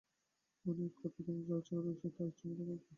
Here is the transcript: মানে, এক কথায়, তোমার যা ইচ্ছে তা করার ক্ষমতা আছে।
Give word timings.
মানে, 0.65 0.81
এক 0.85 0.93
কথায়, 0.95 1.23
তোমার 1.27 1.43
যা 1.47 1.55
ইচ্ছে 1.57 2.07
তা 2.07 2.17
করার 2.17 2.33
ক্ষমতা 2.33 2.63
আছে। 2.69 2.87